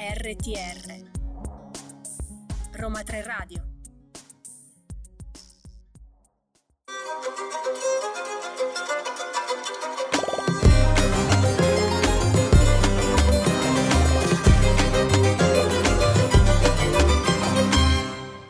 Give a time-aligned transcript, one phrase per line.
[0.00, 1.10] RTR
[2.74, 3.64] Roma 3 Radio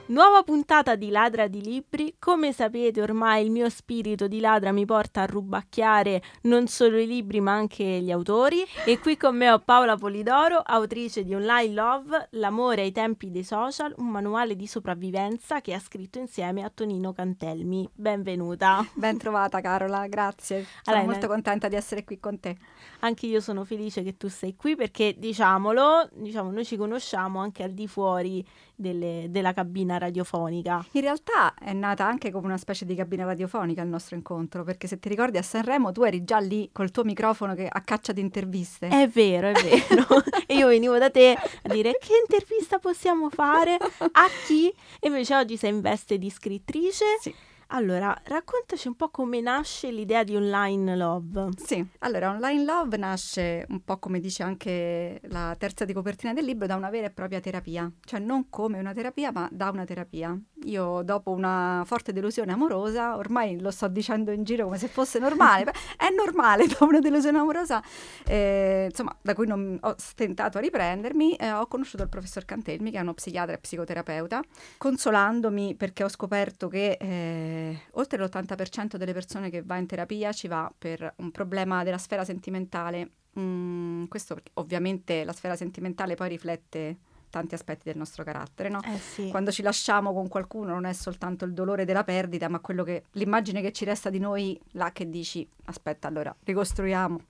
[0.09, 2.15] Nuova puntata di Ladra di Libri.
[2.29, 7.07] Come sapete ormai il mio spirito di ladra mi porta a rubacchiare non solo i
[7.07, 8.67] libri ma anche gli autori.
[8.85, 13.45] E qui con me ho Paola Polidoro, autrice di Online Love, L'amore ai tempi dei
[13.45, 17.89] social, un manuale di sopravvivenza che ha scritto insieme a Tonino Cantelmi.
[17.95, 18.87] Benvenuta.
[18.93, 20.67] Ben trovata Carola, grazie.
[20.83, 22.59] Sono Allora, molto contenta di essere qui con te.
[23.01, 27.63] Anche io sono felice che tu sei qui perché, diciamolo, diciamo, noi ci conosciamo anche
[27.63, 30.85] al di fuori delle- della cabina radiofonica.
[30.93, 34.87] In realtà è nata anche come una specie di cabina radiofonica il nostro incontro, perché
[34.87, 38.13] se ti ricordi a Sanremo tu eri già lì col tuo microfono che a caccia
[38.13, 38.89] di interviste.
[38.89, 40.07] È vero, è vero.
[40.47, 44.69] e io venivo da te a dire che intervista possiamo fare, a chi?
[45.01, 47.05] E invece oggi sei in veste di scrittrice.
[47.21, 47.35] Sì.
[47.71, 51.49] Allora, raccontaci un po' come nasce l'idea di Online Love.
[51.57, 56.47] Sì, allora Online Love nasce un po' come dice anche la terza di copertina del
[56.47, 59.85] libro da una vera e propria terapia, cioè non come una terapia ma da una
[59.85, 60.39] terapia.
[60.65, 65.19] Io dopo una forte delusione amorosa, ormai lo sto dicendo in giro come se fosse
[65.19, 67.83] normale, è normale dopo una delusione amorosa,
[68.27, 72.91] eh, insomma da cui non ho stentato a riprendermi, eh, ho conosciuto il professor Cantelmi
[72.91, 74.43] che è uno psichiatra e psicoterapeuta,
[74.79, 80.49] consolandomi perché ho scoperto che eh, oltre l'80% delle persone che va in terapia ci
[80.49, 83.11] va per un problema della sfera sentimentale.
[83.39, 86.97] Mm, questo perché ovviamente la sfera sentimentale poi riflette
[87.31, 88.81] tanti aspetti del nostro carattere, no?
[88.83, 89.29] Eh sì.
[89.31, 93.05] Quando ci lasciamo con qualcuno non è soltanto il dolore della perdita, ma quello che,
[93.13, 97.21] l'immagine che ci resta di noi là che dici, aspetta allora, ricostruiamo.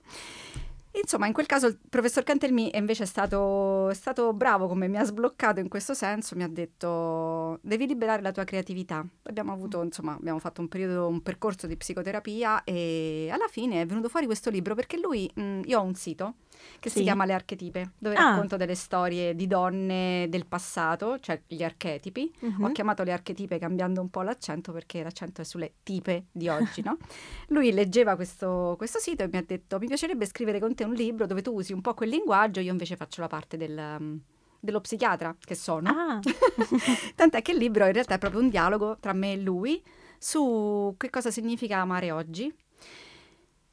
[0.91, 4.97] Insomma, in quel caso il professor Cantelmi invece è stato, è stato bravo come mi
[4.97, 9.05] ha sbloccato in questo senso, mi ha detto devi liberare la tua creatività.
[9.23, 13.85] Abbiamo avuto, insomma, abbiamo fatto un periodo, un percorso di psicoterapia e alla fine è
[13.85, 16.33] venuto fuori questo libro perché lui, mh, io ho un sito
[16.79, 16.97] che Sì.
[16.99, 18.29] si chiama Le Archetipe, dove Ah.
[18.31, 22.31] racconto delle storie di donne del passato, cioè gli archetipi.
[22.39, 22.63] Mhm.
[22.63, 26.81] Ho chiamato le archetipe cambiando un po' l'accento perché l'accento è sulle tipe di oggi,
[26.81, 26.97] no?
[27.49, 30.93] Lui leggeva questo, questo sito e mi ha detto mi piacerebbe scrivere con te un
[30.93, 34.19] libro dove tu usi un po' quel linguaggio, io invece faccio la parte del, um,
[34.59, 35.89] dello psichiatra che sono.
[35.89, 36.19] Ah,
[37.15, 39.81] Tant'è che il libro in realtà è proprio un dialogo tra me e lui
[40.17, 42.53] su che cosa significa amare oggi.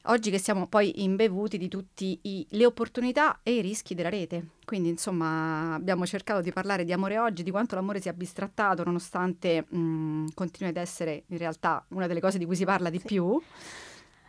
[0.09, 4.51] Oggi che siamo poi imbevuti di tutte le opportunità e i rischi della rete.
[4.65, 9.65] Quindi, insomma, abbiamo cercato di parlare di amore oggi, di quanto l'amore sia bistrattato, nonostante
[9.69, 13.07] mh, continui ad essere in realtà una delle cose di cui si parla di Sì.
[13.07, 13.41] più.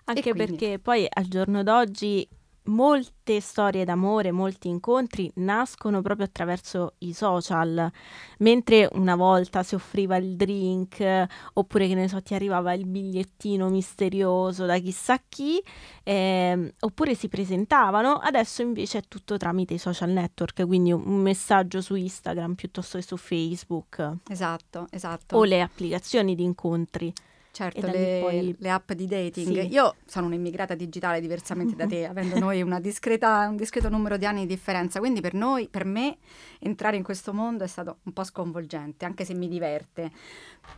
[0.05, 0.55] anche quindi?
[0.55, 2.27] perché poi al giorno d'oggi
[2.67, 7.91] molte storie d'amore, molti incontri nascono proprio attraverso i social,
[8.39, 12.85] mentre una volta si offriva il drink eh, oppure che ne so ti arrivava il
[12.85, 15.61] bigliettino misterioso da chissà chi,
[16.03, 21.81] ehm, oppure si presentavano, adesso invece è tutto tramite i social network, quindi un messaggio
[21.81, 25.37] su Instagram piuttosto che su Facebook Esatto, esatto.
[25.37, 27.13] o le applicazioni di incontri.
[27.57, 29.61] Certo, le, poi- le app di dating.
[29.61, 29.73] Sì.
[29.73, 34.27] Io sono un'immigrata digitale diversamente da te, avendo noi una discreta- un discreto numero di
[34.27, 36.17] anni di differenza, quindi per noi, per me,
[36.59, 40.11] entrare in questo mondo è stato un po' sconvolgente, anche se mi diverte.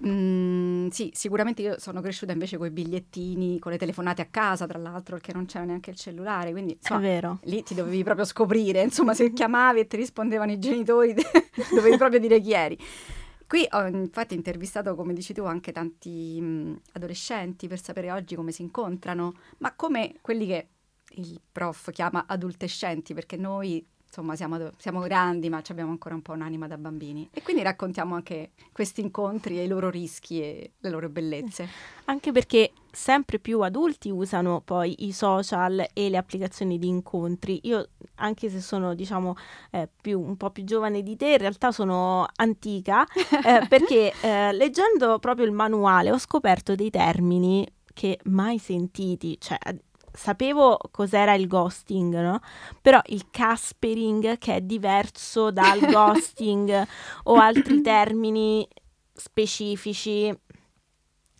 [0.07, 4.65] Mm, sì, sicuramente io sono cresciuta invece con i bigliettini, con le telefonate a casa,
[4.65, 7.01] tra l'altro, perché non c'era neanche il cellulare, quindi insomma,
[7.43, 11.13] lì ti dovevi proprio scoprire, insomma, se chiamavi e ti rispondevano i genitori,
[11.75, 12.77] dovevi proprio dire chi eri.
[13.49, 18.51] Qui ho infatti intervistato, come dici tu, anche tanti mh, adolescenti per sapere oggi come
[18.51, 20.67] si incontrano, ma come quelli che
[21.13, 26.33] il prof chiama adultescenti, perché noi insomma siamo, siamo grandi, ma abbiamo ancora un po'
[26.33, 27.27] un'anima da bambini.
[27.31, 31.67] E quindi raccontiamo anche questi incontri e i loro rischi e le loro bellezze.
[32.05, 37.61] Anche perché sempre più adulti usano poi i social e le applicazioni di incontri.
[37.63, 39.35] Io, anche se sono, diciamo,
[39.71, 43.05] eh, più, un po' più giovane di te, in realtà sono antica,
[43.43, 49.57] eh, perché eh, leggendo proprio il manuale ho scoperto dei termini che mai sentiti, cioè
[50.11, 52.39] sapevo cos'era il ghosting, no?
[52.81, 56.85] Però il caspering che è diverso dal ghosting
[57.23, 58.67] o altri termini
[59.13, 60.33] specifici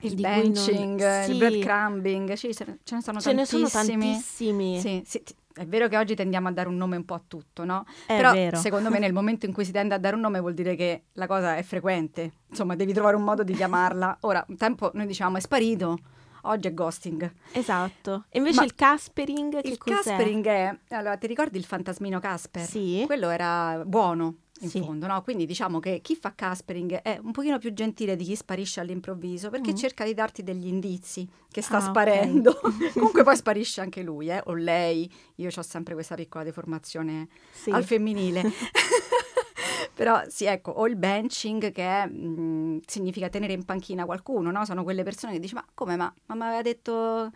[0.02, 1.32] Il di cui non- benching, Sì.
[1.32, 4.12] il breadcrumbing, sì, ce ne sono Ce ne sono tantissimi.
[4.14, 4.80] tantissimi.
[4.80, 5.24] Sì, sì,
[5.54, 7.86] è vero che oggi tendiamo a dare un nome un po' a tutto, no?
[8.06, 8.58] È Però vero.
[8.58, 11.04] secondo me nel momento in cui si tende a dare un nome vuol dire che
[11.14, 14.18] la cosa è frequente, insomma devi trovare un modo di chiamarla.
[14.22, 15.98] Ora, un tempo noi dicevamo è sparito,
[16.44, 17.32] oggi è ghosting.
[17.52, 18.26] Esatto.
[18.30, 19.96] E invece Ma il Caspering, che Il cos'è?
[19.96, 22.64] Caspering è, allora ti ricordi il fantasmino Casper?
[22.64, 23.04] Sì.
[23.06, 24.80] Quello era buono in Sì.
[24.80, 25.22] fondo, no?
[25.22, 29.50] Quindi diciamo che chi fa Caspering è un pochino più gentile di chi sparisce all'improvviso
[29.50, 29.76] perché Mm.
[29.76, 32.60] cerca di darti degli indizi che sta Ah, sparendo.
[32.94, 35.10] Comunque poi sparisce anche lui, eh, o lei.
[35.36, 37.72] Io ho sempre questa piccola deformazione Sì.
[37.72, 38.44] al femminile.
[39.94, 44.64] Però sì, ecco, o il benching che è, mh, significa tenere in panchina qualcuno, no?
[44.66, 47.32] Sono quelle persone che dici, ma come, ma, ma mi aveva detto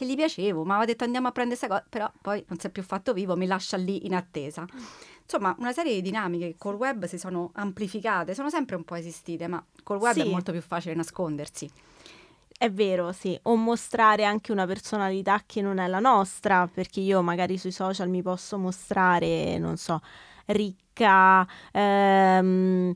[0.00, 2.66] che gli piacevo, ma aveva detto andiamo a prendere questa cosa, però poi non si
[2.66, 4.64] è più fatto vivo, mi lascia lì in attesa.
[5.22, 8.94] Insomma, una serie di dinamiche che col web si sono amplificate, sono sempre un po'
[8.94, 10.20] esistite, ma col web Sì.
[10.22, 11.70] è molto più facile nascondersi.
[12.56, 17.22] È vero, sì, o mostrare anche una personalità che non è la nostra, perché io
[17.22, 20.00] magari sui social mi posso mostrare, non so,
[20.46, 22.92] ricca, ehm,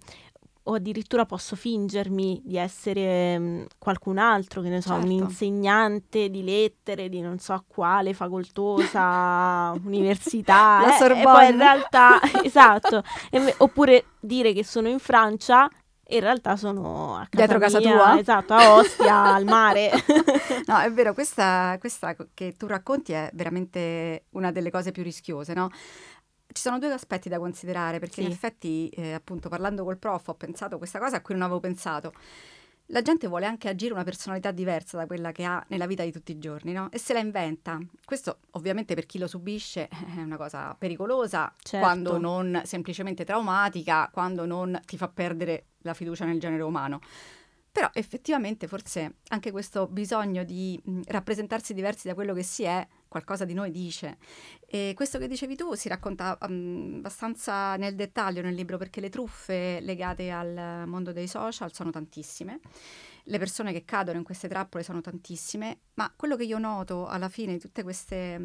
[0.66, 5.12] o addirittura posso fingermi di essere mm, qualcun altro, che ne so, un Certo.
[5.25, 11.49] insegnante di lettere di non so quale facoltosa università, La eh, e poi Sorbonne.
[11.49, 15.69] in realtà, esatto, e oppure dire che sono in Francia
[16.06, 18.19] e in realtà sono a casa Dietro casa mia, tua?
[18.19, 19.90] Esatto, a Ostia, al mare.
[20.67, 25.52] No, è vero, questa, questa che tu racconti è veramente una delle cose più rischiose,
[25.52, 25.69] no?
[26.56, 28.33] Ci sono due aspetti da considerare, perché in Sì.
[28.33, 32.12] effetti, eh, appunto, parlando col prof, ho pensato questa cosa a cui non avevo pensato.
[32.89, 36.12] La gente vuole anche agire una personalità diversa da quella che ha nella vita di
[36.12, 36.93] tutti i giorni, no?
[36.93, 37.81] E se la inventa.
[38.05, 41.85] Questo, ovviamente, per chi lo subisce è una cosa pericolosa, Certo.
[41.85, 47.01] quando non semplicemente traumatica, quando non ti fa perdere la fiducia nel genere umano.
[47.75, 53.44] Però effettivamente forse anche questo bisogno di rappresentarsi diversi da quello che si è, qualcosa
[53.44, 54.19] di noi dice.
[54.65, 59.09] E questo che dicevi tu si racconta mh, abbastanza nel dettaglio nel libro perché le
[59.09, 62.61] truffe legate al mondo dei social sono tantissime.
[63.25, 67.29] Le persone che cadono in queste trappole sono tantissime, ma quello che io noto alla
[67.29, 68.41] fine di tutte queste,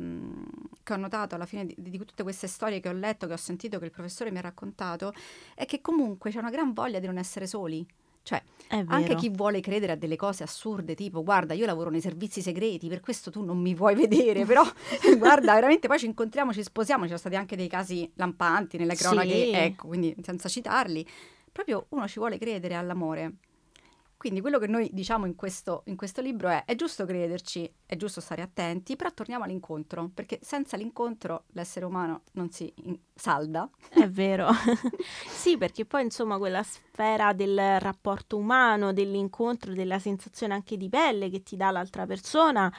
[0.81, 3.37] che ho notato alla fine di, di tutte queste storie che ho letto, che ho
[3.37, 5.13] sentito, che il professore mi ha raccontato,
[5.53, 7.85] è che comunque c'è una gran voglia di non essere soli.
[8.29, 8.43] Cioè,
[8.85, 12.87] anche chi vuole credere a delle cose assurde, tipo guarda, io lavoro nei servizi segreti,
[12.87, 14.61] per questo tu non mi puoi vedere, però
[15.17, 18.93] guarda, veramente poi ci incontriamo, ci sposiamo, ci sono stati anche dei casi lampanti nelle
[18.93, 19.03] Sì.
[19.03, 21.03] cronache, ecco, quindi senza citarli,
[21.51, 23.33] proprio uno ci vuole credere all'amore.
[24.19, 27.95] Quindi quello che noi diciamo in questo, in questo libro è è giusto crederci, è
[27.95, 32.69] giusto stare attenti, però torniamo all'incontro, perché senza l'incontro l'essere umano non si
[33.15, 33.69] salda.
[33.87, 34.49] È vero.
[35.25, 41.29] sì, perché poi insomma quella sfera del rapporto umano, dell'incontro, della sensazione anche di pelle
[41.29, 42.69] che ti dà l'altra persona,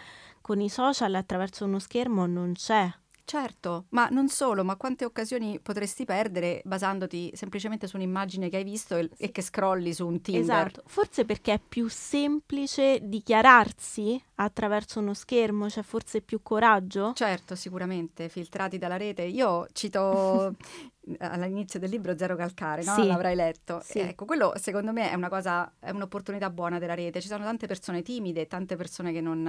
[0.42, 2.86] con i social attraverso uno schermo non c'è.
[3.30, 8.64] Certo, ma non solo, ma quante occasioni potresti perdere basandoti semplicemente su un'immagine che hai
[8.64, 10.42] visto e, e che scrolli su un Tinder?
[10.42, 17.12] Esatto, forse perché è più semplice dichiararsi attraverso uno schermo, c'è forse più coraggio?
[17.14, 19.22] Certo, sicuramente, filtrati dalla rete.
[19.22, 20.56] Io cito
[21.18, 22.94] all'inizio del libro Zero Calcare, no?
[22.94, 23.06] Sì.
[23.06, 23.80] L'avrai letto.
[23.82, 23.98] Sì.
[23.98, 27.20] Ecco, quello secondo me è una cosa, è un'opportunità buona della rete.
[27.20, 29.42] Ci sono tante persone timide, tante persone che non,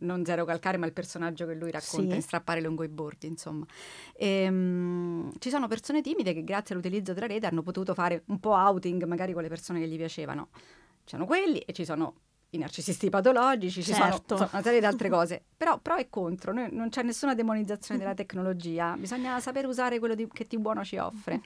[0.00, 2.16] non Zero Calcare, ma il personaggio che lui racconta Sì.
[2.16, 3.64] in Strappare lungo i bordi, insomma.
[4.16, 8.52] Ehm, ci sono persone timide che grazie all'utilizzo della rete hanno potuto fare un po'
[8.54, 10.48] outing magari con le persone che gli piacevano.
[11.04, 12.14] Ci sono quelli e ci sono
[12.52, 14.34] i narcisisti patologici, ci sono Certo.
[14.34, 15.42] insomma, una serie di altre cose.
[15.56, 20.14] Però pro e contro, noi- non c'è nessuna demonizzazione della tecnologia, bisogna sapere usare quello
[20.14, 21.40] di- che di buono ci offre.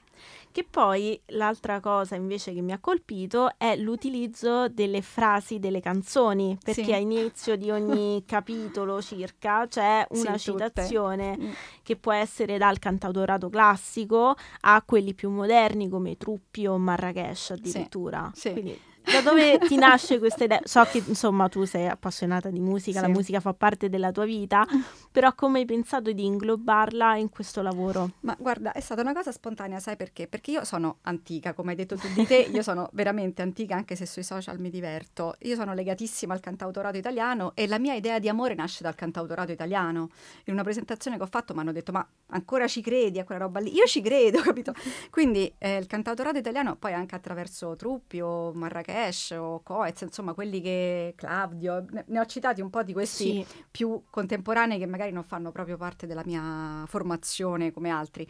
[0.51, 6.57] Che poi l'altra cosa invece che mi ha colpito è l'utilizzo delle frasi delle canzoni,
[6.63, 6.93] perché Sì.
[6.93, 11.51] a inizio di ogni capitolo circa c'è una Sì, citazione Mm.
[11.83, 18.31] che può essere dal cantautorato classico a quelli più moderni come Truppi o Marrakesh addirittura.
[18.33, 18.51] sì.
[18.53, 18.79] Quindi
[19.11, 20.59] da dove ti nasce questa idea?
[20.63, 23.13] So che insomma tu sei appassionata di musica, la Sì.
[23.13, 24.65] musica fa parte della tua vita,
[25.11, 28.11] però come hai pensato di inglobarla in questo lavoro?
[28.21, 30.27] Ma guarda, è stata una cosa spontanea, sai perché?
[30.27, 33.95] Perché io sono antica, come hai detto tu di te, io sono veramente antica anche
[33.95, 35.35] se sui social mi diverto.
[35.41, 39.51] Io sono legatissima al cantautorato italiano e la mia idea di amore nasce dal cantautorato
[39.51, 40.09] italiano.
[40.45, 43.41] In una presentazione che ho fatto mi hanno detto ma ancora ci credi a quella
[43.41, 43.73] roba lì?
[43.73, 44.73] Io ci credo, capito?
[45.09, 48.93] Quindi eh, il cantautorato italiano poi anche attraverso Truppi o Marrakesh
[49.31, 53.63] o Coez, insomma quelli che Claudio, ne, ne ho citati un po' di questi Sì,
[53.69, 58.27] più contemporanei che magari non fanno proprio parte della mia formazione come altri,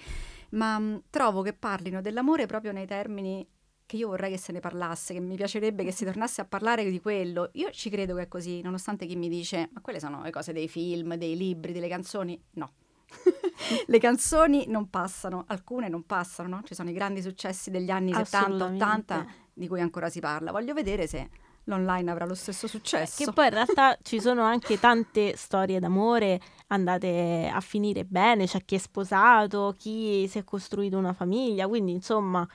[0.51, 3.47] ma mh, trovo che parlino dell'amore proprio nei termini
[3.85, 6.89] che io vorrei che se ne parlasse, che mi piacerebbe che si tornasse a parlare
[6.89, 7.49] di quello.
[7.53, 10.53] Io ci credo che è così, nonostante chi mi dice, ma quelle sono le cose
[10.53, 12.41] dei film, dei libri, delle canzoni.
[12.53, 12.71] No.
[13.87, 16.61] le canzoni non passano, alcune non passano, no?
[16.63, 19.33] Ci sono i grandi successi degli anni 70, 80 assolutamente.
[19.53, 20.51] di cui ancora si parla.
[20.51, 21.29] Voglio vedere se
[21.65, 23.23] l'online avrà lo stesso successo.
[23.23, 28.63] Che poi in realtà ci sono anche tante storie d'amore andate a finire bene, c'è
[28.65, 32.47] chi è sposato, chi si è costruito una famiglia, quindi insomma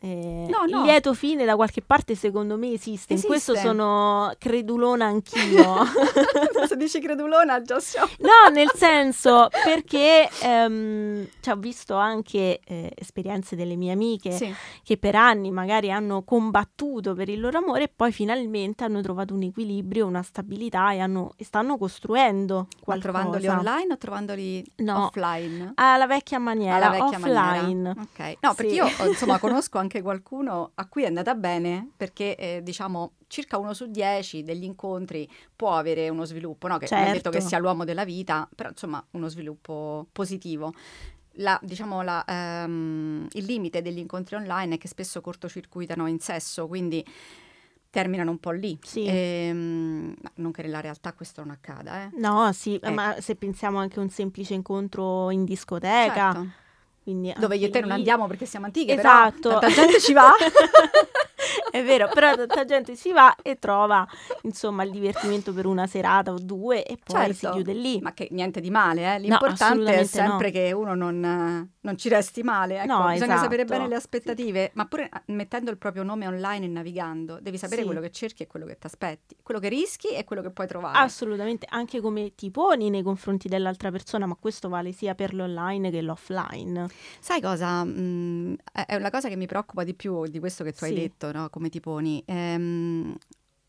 [0.00, 0.80] eh, No, no.
[0.80, 3.68] il lieto fine da qualche parte secondo me esiste, in questo Esiste.
[3.68, 5.84] sono credulona anch'io.
[6.66, 8.08] Se dici credulona già siamo.
[8.18, 14.54] No, nel senso perché ehm, cioè, ho visto anche eh, esperienze delle mie amiche Sì.
[14.82, 19.34] che per anni magari hanno combattuto per il loro amore e poi finalmente hanno trovato
[19.34, 23.12] un equilibrio, una stabilità e, hanno- e stanno costruendo Ma qualcosa.
[23.12, 25.04] trovandoli online o trovandoli No.
[25.06, 25.72] offline?
[25.76, 27.34] Alla vecchia maniera, Alla vecchia offline.
[27.34, 27.90] maniera.
[28.00, 28.36] Ok.
[28.40, 28.76] No, perché Sì.
[28.76, 33.74] io insomma conosco anche qualcuno a cui è andata bene perché eh, diciamo circa uno
[33.74, 36.78] su dieci degli incontri può avere uno sviluppo, no?
[36.78, 37.48] Che non è detto che Certo.
[37.48, 40.72] sia l'uomo della vita, però insomma uno sviluppo positivo.
[41.34, 46.66] La- diciamo, la, ehm, il limite degli incontri online è che spesso cortocircuitano in sesso,
[46.66, 47.04] quindi
[47.88, 48.78] terminano un po' lì.
[48.82, 49.04] Sì.
[49.06, 52.10] Ehm, ma non che nella realtà questo non accada, eh.
[52.14, 52.90] No, sì, Ecco.
[52.92, 56.48] ma se pensiamo anche a un semplice incontro in discoteca, Certo.
[57.38, 59.48] Dove io e te non lì- andiamo perché siamo antiche, Esatto.
[59.48, 60.32] però tanta gente ci va.
[61.70, 64.06] È vero, però tanta gente si va e trova
[64.42, 67.56] insomma il divertimento per una serata o due e poi si Certo.
[67.56, 68.00] chiude lì.
[68.00, 69.18] Ma che niente di male, eh.
[69.18, 70.52] l'importante è assolutamente sempre no.
[70.52, 72.82] che uno non, non ci resti male.
[72.82, 72.86] Ecco.
[72.98, 73.78] No, Bisogna sapere esatto.
[73.78, 77.80] bene le aspettative, ma pure eh, mettendo il proprio nome online e navigando, devi sapere
[77.80, 77.86] Sì.
[77.86, 80.66] quello che cerchi e quello che ti aspetti, quello che rischi e quello che puoi
[80.66, 80.98] trovare.
[80.98, 85.90] Assolutamente, anche come ti poni nei confronti dell'altra persona, ma questo vale sia per l'online
[85.90, 86.88] che l'offline.
[87.20, 87.84] Sai cosa?
[87.84, 90.90] Mm, è è una cosa che mi preoccupa di più di questo che tu hai
[90.90, 90.96] Sì.
[91.32, 91.48] No?
[91.50, 92.22] come ti poni.
[92.26, 93.16] Ehm,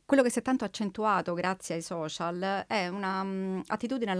[0.05, 4.11] quello che si è tanto accentuato grazie ai social è una mm, attitudine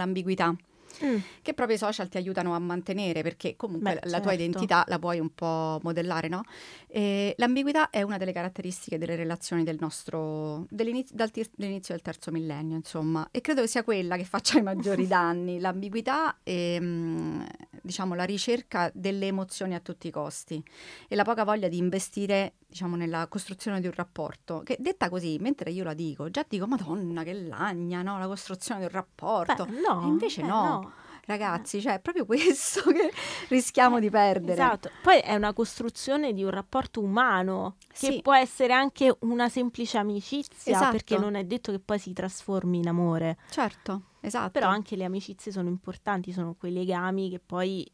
[1.00, 1.20] all'ambiguità.
[1.42, 4.42] che proprio i social ti aiutano a mantenere perché comunque Beh, la tua certo.
[4.42, 6.42] identità la puoi un po' modellare, no?
[6.86, 12.30] E l'ambiguità è una delle caratteristiche delle relazioni del nostro dell'inizio, tir- dell'inizio del terzo
[12.30, 17.42] millennio, insomma, e credo che sia quella che faccia i maggiori danni, l'ambiguità e mm,
[17.82, 20.62] diciamo la ricerca delle emozioni a tutti i costi
[21.08, 25.36] e la poca voglia di investire diciamo nella costruzione di un rapporto che detta così
[25.40, 29.66] mentre io la dico già dico madonna che lagna no la costruzione di un rapporto
[29.66, 30.81] Beh, no, E invece eh, no.
[31.36, 33.10] Ragazzi cioè è proprio questo che
[33.48, 38.20] rischiamo di perdere Esatto, poi è una costruzione di un rapporto umano che Sì.
[38.22, 40.90] può essere anche una semplice amicizia, Esatto.
[40.92, 45.04] perché non è detto che poi si trasformi in amore, certo esatto però anche le
[45.04, 47.90] amicizie sono importanti, sono quei legami che poi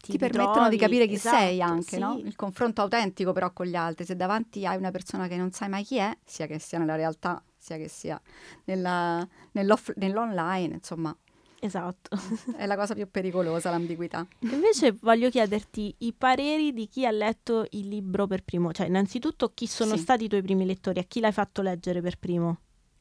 [0.00, 1.98] ti, ti permettono di capire chi Esatto, sei anche, sì.
[1.98, 2.20] no?
[2.24, 4.04] Il confronto autentico però con gli altri.
[4.04, 6.94] Se davanti hai una persona che non sai mai chi è, sia che sia nella
[6.94, 8.20] realtà, sia che sia
[8.66, 11.16] nella- nell'online, insomma,
[11.60, 12.16] Esatto.
[12.56, 14.26] è la cosa più pericolosa l'ambiguità.
[14.40, 19.52] Invece voglio chiederti i pareri di chi ha letto il libro per primo, cioè innanzitutto
[19.54, 20.02] chi sono Sì.
[20.02, 22.58] stati i tuoi primi lettori, a chi l'hai fatto leggere per primo?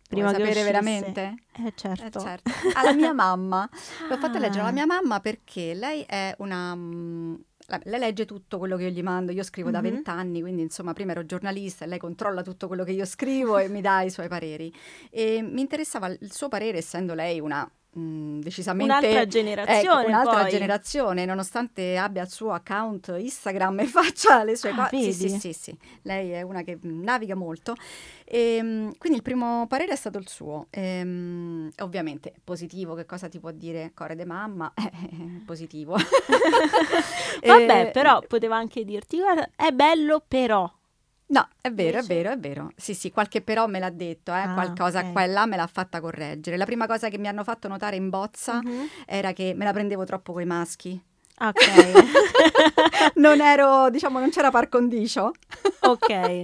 [0.07, 1.11] Prima Vuoi che sapere uscisse?
[1.11, 1.43] veramente?
[1.65, 2.17] Eh certo.
[2.19, 2.51] Eh, certo.
[2.75, 3.69] Alla mia mamma.
[4.09, 4.39] L'ho fatta Ah.
[4.39, 6.73] leggere alla mia mamma perché lei è una...
[6.75, 7.35] mm,
[7.83, 9.89] Lei legge tutto quello che io gli mando, io scrivo da Mhm.
[9.89, 13.67] vent'anni, quindi insomma prima ero giornalista e lei controlla tutto quello che io scrivo e
[13.67, 14.73] mi dà i suoi pareri.
[15.09, 18.91] E mi interessava il suo parere, essendo lei una mm, decisamente...
[18.91, 20.49] Un'altra Ecco, generazione un'altra poi.
[20.49, 25.11] generazione, nonostante abbia il suo account Instagram e faccia le sue Ah, cose.
[25.11, 25.77] Sì, sì, sì, sì.
[26.03, 27.75] Lei è una che naviga molto.
[28.25, 30.67] Ehm, quindi il primo parere è stato il suo.
[30.71, 34.71] Ehm, ovviamente positivo, che cosa ti può dire Core de mamma?
[34.97, 35.95] Eh, positivo.
[37.45, 40.69] Vabbè, Eh, però poteva anche dirti, guarda, è bello però.
[41.29, 42.71] No, è vero, Invece- è vero, è vero.
[42.75, 45.11] Sì, sì, qualche però me l'ha detto, eh, Ah, qualcosa ok.
[45.11, 46.55] qua e là me l'ha fatta correggere.
[46.57, 48.87] La prima cosa che mi hanno fatto notare in bozza Mhm.
[49.05, 51.01] era che me la prendevo troppo coi maschi.
[51.39, 51.59] Ok,
[53.15, 55.31] non ero, diciamo, non c'era par condicio.
[55.81, 56.39] ok.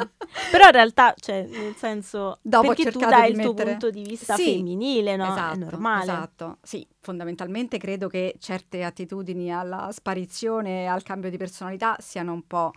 [0.51, 4.03] Però in realtà, cioè, nel senso, Dopo perché tu dai il tuo mettere- punto di
[4.03, 5.31] vista Sì, femminile, no?
[5.31, 6.03] Esatto, è normale.
[6.03, 12.33] Esatto, sì, fondamentalmente credo che certe attitudini alla sparizione e al cambio di personalità siano
[12.33, 12.71] un po'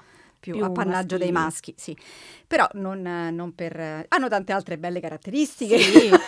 [0.53, 1.75] più, Più appannaggio dei maschili.
[1.75, 1.97] maschi, sì.
[2.47, 4.07] Però non, non per...
[4.09, 5.77] hanno tante altre belle caratteristiche.
[5.79, 6.11] Sì.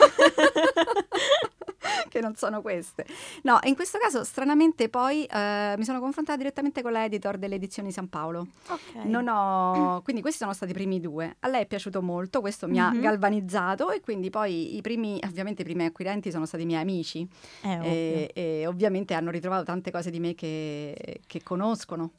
[2.09, 3.05] che non sono queste.
[3.43, 7.93] No, in questo caso stranamente poi eh, mi sono confrontata direttamente con l'editor delle edizioni
[7.93, 8.47] San Paolo.
[8.69, 9.05] Ok.
[9.05, 11.37] Non ho, quindi questi sono stati i primi due.
[11.41, 13.01] A lei è piaciuto molto, questo mi ha Mhm.
[13.01, 17.27] galvanizzato e quindi poi i primi, ovviamente i primi acquirenti sono stati i miei amici
[17.63, 22.13] Eh, e, e ovviamente hanno ritrovato tante cose di me che, che conoscono.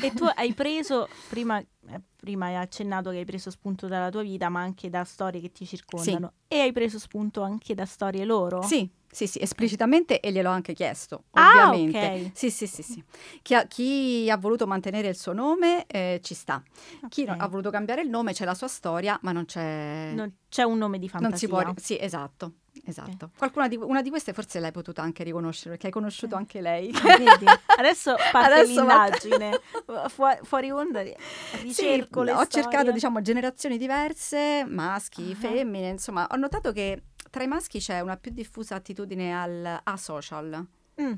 [0.00, 4.22] E tu hai preso, prima, eh, prima hai accennato che hai preso spunto dalla tua
[4.22, 6.32] vita, ma anche da storie che ti circondano.
[6.48, 8.62] E hai preso spunto anche da storie loro?
[8.62, 12.26] Sì, sì, sì, esplicitamente e gliel'ho anche chiesto, Ah, ovviamente.
[12.28, 12.36] ok.
[12.36, 13.02] Sì, sì, sì, sì.
[13.42, 16.62] Chi ha, chi ha voluto mantenere il suo nome eh, ci sta.
[17.08, 17.40] Chi no- Ok.
[17.40, 20.12] ha voluto cambiare il nome c'è la sua storia, ma non c'è...
[20.14, 21.48] Non c'è un nome di fantasia.
[21.48, 21.74] non si può...
[21.82, 22.52] Sì, esatto,
[22.84, 23.30] esatto.
[23.36, 26.38] Qualcuna di, una di queste forse l'hai potuta anche riconoscere, perché hai conosciuto Eh.
[26.38, 26.90] anche lei.
[26.90, 27.44] Vedi?
[27.78, 29.60] Adesso parte Adesso l'indagine.
[30.08, 32.46] Fu- fuori onda ricerco Sì, ho storie.
[32.48, 35.36] cercato diciamo generazioni diverse, maschi, Ah.
[35.36, 39.96] femmine, insomma, ho notato che tra i maschi c'è una più diffusa attitudine al a
[39.96, 40.66] social.
[41.00, 41.12] Mm,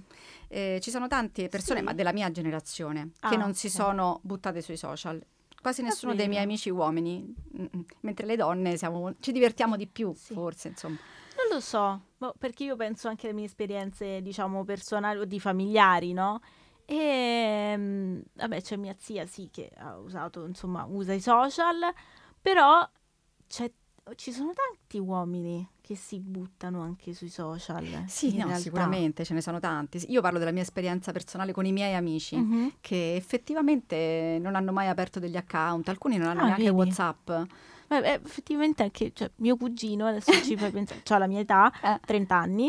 [0.49, 1.85] Eh, ci sono tante persone, Sì?
[1.85, 3.73] ma della mia generazione, Ah, che non si ok.
[3.73, 5.21] sono buttate sui social.
[5.61, 7.25] Quasi nessuno dei miei amici uomini,
[7.59, 10.33] mm, mm, mentre le donne siamo- ci divertiamo di più, Sì.
[10.35, 10.97] forse, insomma.
[11.55, 16.13] Lo so, boh, perché io penso anche alle mie esperienze, diciamo, personali o di familiari,
[16.13, 16.41] no?
[16.85, 21.79] E mm, vabbè, c'è mia zia, sì, che ha usato, insomma, usa i social,
[22.41, 22.87] però
[23.47, 23.71] c'è-
[24.17, 28.03] ci sono tanti uomini che si buttano anche sui social.
[28.07, 30.05] Sì, no, sicuramente ce ne sono tanti.
[30.09, 32.37] Io parlo della mia esperienza personale con i miei amici.
[32.37, 32.73] Mhm.
[32.81, 36.77] Che effettivamente non hanno mai aperto degli account, alcuni non hanno Ah, neanche vedi?
[36.77, 37.31] WhatsApp.
[37.87, 41.73] Beh, beh, effettivamente anche cioè, mio cugino, adesso ci fai pensare, ha la mia età,
[41.83, 42.01] Eh.
[42.05, 42.69] 30 anni,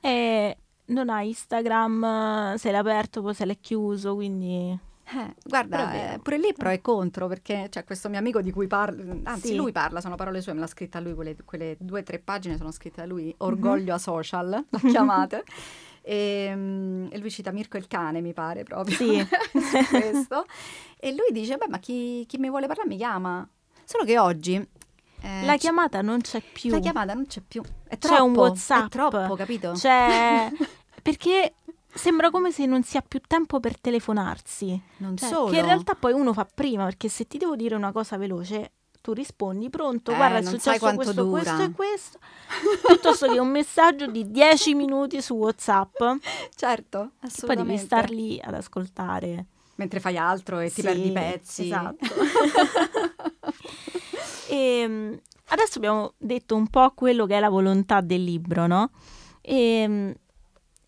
[0.00, 4.78] Eh, e non ha Instagram, se l'è aperto, poi se l'è chiuso, quindi...
[5.12, 8.66] eh, guarda, eh, pure lì pro e contro, perché c'è questo mio amico di cui
[8.66, 9.54] parlo, anzi Sì.
[9.56, 12.56] lui parla, sono parole sue, me l'ha scritta lui, quelle, quelle due o tre pagine
[12.56, 13.34] sono scritte da lui, Mhm.
[13.38, 15.44] Orgoglio a social, l'ha chiamate.
[16.02, 18.94] E, mm, e lui cita Mirko il cane, mi pare proprio.
[18.96, 19.26] Sì.
[19.52, 20.44] su questo.
[20.98, 23.46] E lui dice, beh, ma chi, chi mi vuole parlare mi chiama.
[23.90, 24.54] Solo che oggi...
[25.22, 26.70] eh, La chiamata non c'è più.
[26.70, 27.60] la chiamata non c'è più.
[27.88, 28.86] È C'è troppo, un WhatsApp.
[28.86, 29.72] È troppo, capito?
[29.72, 30.48] C'è...
[31.02, 31.54] perché
[31.92, 34.80] sembra come se non sia più tempo per telefonarsi.
[34.98, 35.50] non Cioè, solo.
[35.50, 38.70] Che in realtà poi uno fa prima, perché se ti devo dire una cosa veloce,
[39.00, 41.40] tu rispondi, pronto, Eh, guarda, è successo questo, dura.
[41.42, 42.18] questo e questo,
[42.86, 45.96] piuttosto che un messaggio di 10 minuti su WhatsApp,
[46.54, 47.72] Certo, poi assolutamente.
[47.72, 49.46] devi star lì ad ascoltare.
[49.74, 51.64] Mentre fai altro e ti Sì, perdi i pezzi.
[51.64, 52.06] Esatto.
[54.48, 55.14] e, mm,
[55.48, 58.90] adesso abbiamo detto un po' quello che è la volontà del libro, no?
[59.40, 60.10] E mm,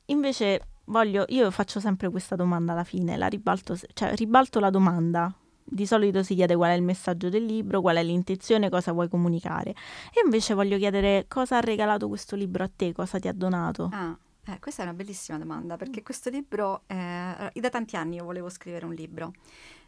[0.06, 5.34] invece voglio, io faccio sempre questa domanda alla fine, la ribalto, cioè ribalto la domanda.
[5.64, 9.08] Di solito si chiede qual è il messaggio del libro, qual è l'intenzione, cosa vuoi
[9.08, 9.70] comunicare.
[9.70, 13.88] E invece voglio chiedere cosa ha regalato questo libro a te, cosa ti ha donato.
[13.92, 18.24] Ah, eh, questa è una bellissima domanda perché questo libro, eh, da tanti anni io
[18.24, 19.32] volevo scrivere un libro.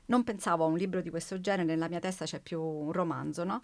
[0.06, 3.44] Non pensavo a un libro di questo genere, nella mia testa c'è più un romanzo,
[3.44, 3.62] no?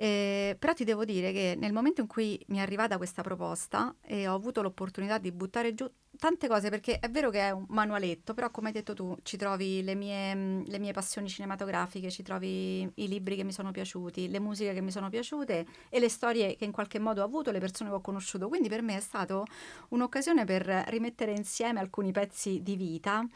[0.00, 3.96] Eh, però ti devo dire che nel momento in cui mi è arrivata questa proposta
[4.00, 7.64] e ho avuto l'opportunità di buttare giù tante cose, perché è vero che è un
[7.68, 12.22] manualetto, però come hai detto tu, ci trovi le mie, le mie passioni cinematografiche, ci
[12.22, 16.08] trovi i libri che mi sono piaciuti, le musiche che mi sono piaciute e le
[16.08, 18.48] storie che in qualche modo ho avuto, le persone che ho conosciuto.
[18.48, 19.44] Quindi per me è stato
[19.88, 23.26] un'occasione per rimettere insieme alcuni pezzi di vita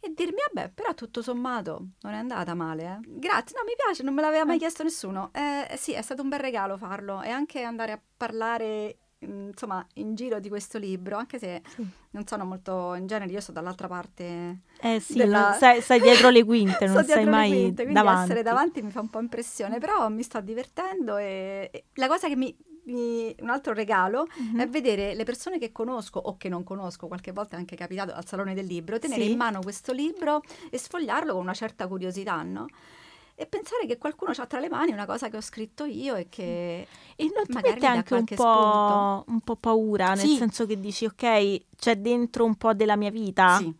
[0.00, 2.84] e dirmi, vabbè, però tutto sommato non è andata male.
[2.84, 2.98] eh.
[3.06, 4.58] Grazie, no, mi piace, non me l'aveva mai Eh.
[4.58, 5.30] chiesto nessuno.
[5.32, 9.84] Eh, sì, è stato un bel regalo farlo e anche andare a parlare, mm, insomma,
[9.94, 11.86] in giro di questo libro, anche se Sì.
[12.10, 14.60] non sono molto, in genere io sto dall'altra parte.
[14.80, 18.22] Eh sì, della- stai, stai dietro le quinte, non le mai quinte, quindi davanti.
[18.30, 22.28] essere davanti mi fa un po' impressione, però mi sto divertendo e, e la cosa
[22.28, 22.54] che mi,
[22.86, 24.60] mi- un altro regalo Mhm.
[24.60, 28.12] è vedere le persone che conosco o che non conosco, qualche volta è anche capitato
[28.12, 29.30] al Salone del Libro, tenere Sì.
[29.30, 32.66] in mano questo libro e sfogliarlo con una certa curiosità, no?
[33.38, 36.28] E pensare che qualcuno ha tra le mani una cosa che ho scritto io e
[36.30, 36.86] che...
[37.16, 40.36] E non ti magari mette anche un po', un po' paura, nel Sì.
[40.36, 43.58] senso che dici, ok, c'è dentro un po' della mia vita.
[43.58, 43.74] Sì,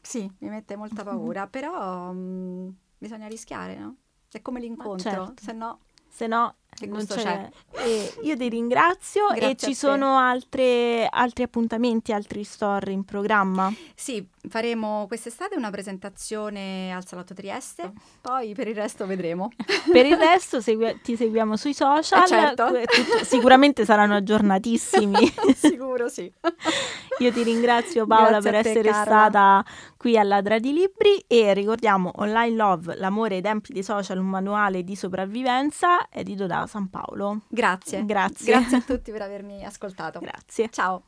[0.00, 3.96] sì, mi mette molta paura, però mm, bisogna rischiare, no?
[4.30, 5.34] È come l'incontro, certo.
[5.42, 5.78] se no...
[6.08, 7.48] Se no, Che non gusto c'è.
[7.76, 13.72] E io ti ringrazio e ci sono altre- altri appuntamenti, altri store in programma.
[13.94, 19.50] Sì, faremo quest'estate una presentazione al Salotto Trieste, poi per il resto vedremo.
[19.92, 22.66] Per il resto segui- ti seguiamo sui social, Eh, certo.
[22.66, 25.32] tutto- sicuramente saranno aggiornatissimi.
[25.54, 26.32] Sicuro sì.
[27.18, 29.04] Io ti ringrazio Paola Grazie per te, essere Carola.
[29.28, 29.64] stata
[29.96, 34.26] qui a Ladra di Libri e ricordiamo Online Love, l'amore ai tempi dei social, un
[34.28, 37.42] manuale di sopravvivenza edito da San Paolo.
[37.48, 38.04] Grazie.
[38.04, 38.52] Grazie.
[38.52, 40.20] Grazie a tutti per avermi ascoltato.
[40.20, 40.68] Grazie.
[40.70, 41.02] Ciao.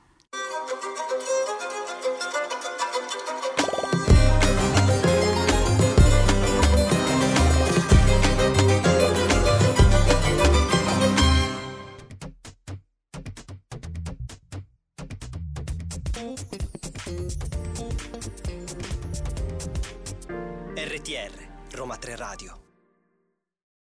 [20.76, 22.63] RTR, Roma 3 Radio.